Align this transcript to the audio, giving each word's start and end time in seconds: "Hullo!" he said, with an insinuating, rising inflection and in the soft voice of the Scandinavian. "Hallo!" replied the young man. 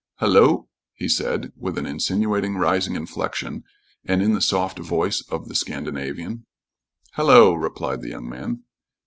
"Hullo!" 0.19 0.67
he 0.95 1.07
said, 1.07 1.51
with 1.55 1.77
an 1.77 1.85
insinuating, 1.85 2.55
rising 2.55 2.95
inflection 2.95 3.63
and 4.03 4.23
in 4.23 4.33
the 4.33 4.41
soft 4.41 4.79
voice 4.79 5.21
of 5.29 5.47
the 5.47 5.53
Scandinavian. 5.53 6.47
"Hallo!" 7.11 7.53
replied 7.53 8.01
the 8.01 8.09
young 8.09 8.27
man. 8.27 8.63